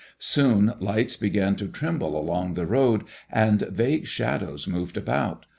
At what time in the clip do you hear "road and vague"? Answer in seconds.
2.65-4.07